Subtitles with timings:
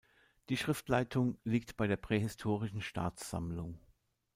[0.49, 3.77] Die Schriftleitung liegt bei der Prähistorischen Staatssammlung.